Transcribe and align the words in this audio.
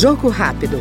Jogo 0.00 0.30
rápido. 0.30 0.78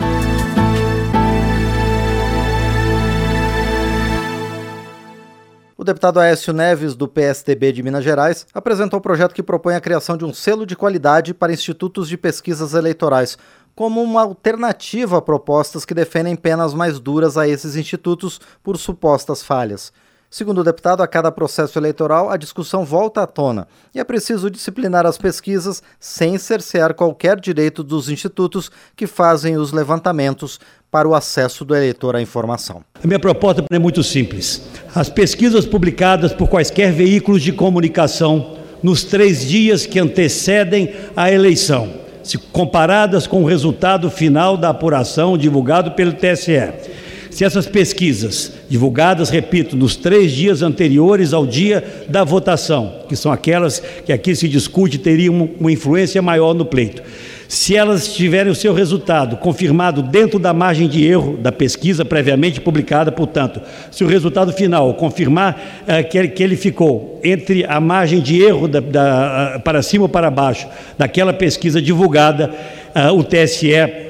O 5.78 5.84
deputado 5.84 6.21
Aécio 6.21 6.54
Neves, 6.54 6.96
do 6.96 7.05
PSDB 7.05 7.74
de 7.74 7.84
Minas 7.84 8.05
Gerais, 8.05 8.47
apresentou 8.54 8.96
o 8.96 9.02
um 9.02 9.04
projeto 9.04 9.36
que 9.36 9.44
propõe 9.44 9.76
a 9.76 9.82
criação 9.82 10.16
de 10.16 10.24
um 10.24 10.34
selo 10.34 10.66
de 10.66 10.74
qualidade 10.74 11.34
para 11.34 11.52
institutos 11.52 12.08
de 12.08 12.16
pesquisas 12.16 12.74
eleitorais, 12.74 13.38
como 13.75 14.02
uma 14.02 14.21
alternativa 14.21 15.18
a 15.18 15.21
propostas 15.21 15.83
que 15.83 15.93
defendem 15.93 16.38
penas 16.38 16.73
mais 16.73 16.97
duras 16.97 17.38
a 17.38 17.45
esses 17.45 17.75
institutos 17.75 18.39
por 18.63 18.77
supostas 18.77 19.43
falhas. 19.43 19.91
Segundo 20.32 20.59
o 20.59 20.64
deputado, 20.64 21.02
a 21.02 21.07
cada 21.07 21.32
processo 21.32 21.80
eleitoral 21.80 22.29
a 22.29 22.38
discussão 22.38 22.86
volta 22.86 23.23
à 23.23 23.28
tona 23.28 23.68
e 23.96 24.00
é 24.00 24.04
preciso 24.04 24.52
disciplinar 24.52 25.04
as 25.04 25.18
pesquisas 25.18 25.82
sem 26.00 26.38
cercear 26.38 26.93
qualquer 26.93 27.39
direito 27.39 27.84
dos 27.84 28.09
institutos 28.09 28.70
que 28.96 29.07
fazem 29.07 29.57
os 29.57 29.71
levantamentos 29.71 30.60
para 30.92 31.10
o 31.10 31.15
acesso 31.15 31.65
do 31.65 31.75
eleitor 31.75 32.16
à 32.16 32.22
informação. 32.22 32.83
A 33.03 33.08
minha 33.08 33.19
proposta 33.19 33.66
é 33.72 33.80
muito 33.80 34.03
simples. 34.03 34.61
As 34.94 35.09
pesquisas 35.09 35.66
publicadas 35.66 36.31
por 36.31 36.47
quaisquer 36.47 36.94
veículos 36.94 37.41
de 37.41 37.52
comunicação 37.52 38.55
nos 38.83 39.03
três 39.03 39.44
dias 39.47 39.88
que 39.88 39.97
antecedem 39.97 40.94
a 41.16 41.31
eleição, 41.31 41.91
se 42.23 42.38
comparadas 42.38 43.25
com 43.25 43.41
o 43.41 43.47
resultado 43.47 44.11
final 44.11 44.55
da 44.55 44.69
apuração 44.69 45.36
divulgado 45.36 45.91
pelo 45.94 46.14
TSE 46.14 47.00
se 47.30 47.45
essas 47.45 47.67
pesquisas, 47.67 48.53
divulgadas, 48.69 49.30
repito, 49.30 49.75
nos 49.75 49.95
três 49.95 50.31
dias 50.31 50.61
anteriores 50.61 51.33
ao 51.33 51.45
dia 51.45 51.83
da 52.08 52.23
votação, 52.23 53.03
que 53.08 53.16
são 53.16 53.31
aquelas 53.31 53.81
que 54.05 54.11
aqui 54.11 54.36
se 54.36 54.47
discute 54.47 54.97
teriam 54.97 55.50
uma 55.59 55.72
influência 55.72 56.22
maior 56.22 56.53
no 56.53 56.66
pleito, 56.66 57.02
se 57.47 57.75
elas 57.75 58.14
tiverem 58.14 58.52
o 58.52 58.55
seu 58.55 58.75
resultado 58.75 59.36
confirmado 59.38 60.03
dentro 60.03 60.38
da 60.38 60.53
margem 60.53 60.88
de 60.88 61.03
erro 61.03 61.35
da 61.35 61.52
pesquisa 61.52 62.05
previamente 62.05 62.61
publicada, 62.61 63.11
portanto, 63.11 63.59
se 63.89 64.03
o 64.03 64.07
resultado 64.07 64.53
final 64.53 64.94
confirmar 64.94 65.83
eh, 65.88 66.03
que, 66.03 66.16
ele, 66.16 66.27
que, 66.27 66.44
ele, 66.44 66.55
ficou 66.55 67.19
entre 67.23 67.66
a 67.66 67.80
margem 67.80 68.19
de 68.19 68.39
erro 68.39 68.67
da, 68.67 68.80
da, 68.80 69.61
para 69.63 69.81
cima 69.81 70.03
ou 70.03 70.09
para 70.09 70.30
baixo 70.30 70.67
daquela 70.95 71.33
pesquisa 71.33 71.81
divulgada, 71.81 72.53
eh, 72.94 73.09
o 73.09 73.23
TSE 73.23 74.08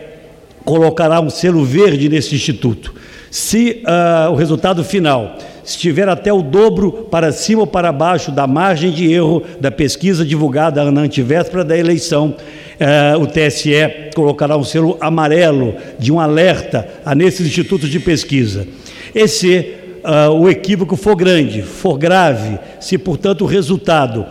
colocará 0.65 1.19
um 1.19 1.29
selo 1.29 1.63
verde 1.63 2.09
nesse 2.09 2.35
instituto. 2.35 2.93
Se 3.31 3.83
uh, 3.85 4.31
o 4.31 4.35
resultado 4.35 4.83
final 4.83 5.37
estiver 5.63 6.09
até 6.09 6.33
o 6.33 6.41
dobro 6.41 6.91
para 7.11 7.31
cima 7.31 7.61
ou 7.61 7.67
para 7.67 7.91
baixo 7.91 8.31
da 8.31 8.47
margem 8.47 8.91
de 8.91 9.11
erro 9.11 9.43
da 9.61 9.69
pesquisa 9.69 10.25
divulgada 10.25 10.89
na 10.91 11.01
antivéspera 11.01 11.63
da 11.63 11.77
eleição, 11.77 12.35
uh, 12.35 13.19
o 13.21 13.27
TSE 13.27 14.11
colocará 14.15 14.57
um 14.57 14.63
selo 14.63 14.97
amarelo 14.99 15.75
de 15.99 16.11
um 16.11 16.19
alerta 16.19 16.87
a 17.05 17.13
nesses 17.13 17.45
institutos 17.45 17.89
de 17.89 17.99
pesquisa. 17.99 18.67
Esse 19.13 19.75
uh, 20.03 20.31
o 20.33 20.49
equívoco 20.49 20.95
for 20.95 21.15
grande, 21.15 21.61
for 21.61 21.97
grave, 21.97 22.57
se 22.79 22.97
portanto 22.97 23.41
o 23.41 23.47
resultado 23.47 24.25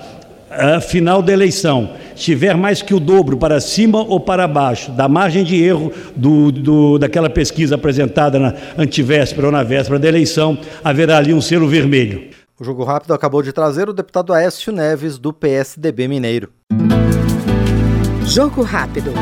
uh, 0.50 0.80
final 0.80 1.22
da 1.22 1.32
eleição 1.32 1.90
tiver 2.14 2.56
mais 2.56 2.82
que 2.82 2.94
o 2.94 3.00
dobro 3.00 3.36
para 3.36 3.60
cima 3.60 4.00
ou 4.02 4.18
para 4.18 4.48
baixo 4.48 4.90
da 4.90 5.08
margem 5.08 5.44
de 5.44 5.62
erro 5.62 5.92
do, 6.16 6.50
do, 6.50 6.98
daquela 6.98 7.30
pesquisa 7.30 7.76
apresentada 7.76 8.38
na 8.38 8.54
antivéspera 8.76 9.46
ou 9.46 9.52
na 9.52 9.62
véspera 9.62 9.98
da 9.98 10.08
eleição, 10.08 10.58
haverá 10.82 11.18
ali 11.18 11.32
um 11.32 11.40
selo 11.40 11.68
vermelho. 11.68 12.30
O 12.60 12.64
Jogo 12.64 12.82
Rápido 12.82 13.14
acabou 13.14 13.40
de 13.40 13.52
trazer 13.52 13.88
o 13.88 13.92
deputado 13.92 14.32
Aécio 14.32 14.72
Neves, 14.72 15.16
do 15.16 15.32
PSDB 15.32 16.08
Mineiro. 16.08 16.50
Jogo 18.26 18.62
Rápido. 18.62 19.12